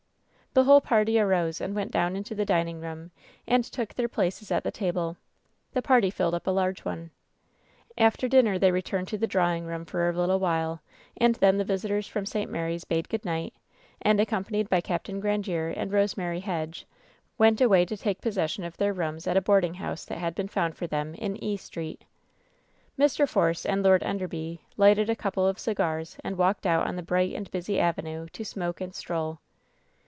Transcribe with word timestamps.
The 0.53 0.65
whole 0.65 0.81
party 0.81 1.17
arose 1.17 1.61
and 1.61 1.73
went 1.73 1.91
down 1.91 2.17
into 2.17 2.35
the 2.35 2.43
dining 2.43 2.81
room 2.81 3.11
and 3.47 3.63
took 3.63 3.93
their 3.93 4.09
places 4.09 4.51
at 4.51 4.65
the 4.65 4.69
table; 4.71 5.15
the 5.71 5.81
party 5.81 6.09
filled 6.09 6.33
up 6.35 6.45
a 6.45 6.51
large 6.51 6.83
one. 6.83 7.07
«84. 7.07 7.07
WHEN 7.07 7.07
SHADOWS 7.07 7.95
DIE 7.95 8.03
After 8.05 8.27
dinner 8.27 8.59
they 8.59 8.71
returned 8.73 9.07
to 9.07 9.17
the 9.17 9.27
drawing 9.27 9.65
room 9.65 9.85
for 9.85 10.09
a 10.09 10.11
little 10.11 10.39
while, 10.41 10.81
and 11.15 11.35
then 11.35 11.57
the 11.57 11.63
visitors 11.63 12.05
from 12.05 12.25
St. 12.25 12.51
ifary's 12.51 12.83
bade 12.83 13.07
pfood 13.07 13.23
night, 13.23 13.53
and— 14.01 14.19
accompanied 14.19 14.67
by 14.67 14.81
Capt. 14.81 15.07
Grandiere 15.07 15.73
and 15.73 15.89
Rosemary 15.93 16.41
Hedge— 16.41 16.85
went 17.37 17.61
away 17.61 17.85
to 17.85 17.95
take 17.95 18.19
possession 18.19 18.65
of 18.65 18.75
their 18.75 18.91
rooms 18.91 19.27
at 19.27 19.37
a 19.37 19.41
boarding 19.41 19.75
house 19.75 20.03
that 20.03 20.17
had 20.17 20.35
been 20.35 20.49
found 20.49 20.75
for 20.75 20.85
them 20.85 21.13
in 21.15 21.41
E 21.41 21.55
Street. 21.55 22.03
^ifr. 22.99 23.25
Force 23.25 23.65
and 23.65 23.83
Lord 23.83 24.03
Enderby 24.03 24.59
lighted 24.75 25.09
a 25.09 25.15
couple 25.15 25.47
of 25.47 25.57
cigars 25.59 26.17
and 26.25 26.37
walked 26.37 26.65
out 26.67 26.85
on 26.87 26.97
the 26.97 27.03
bright 27.03 27.33
and 27.33 27.49
busy 27.51 27.79
avenue 27.79 28.27
to 28.33 28.43
smoke 28.43 28.81
and 28.81 28.93
stroll. 28.93 29.39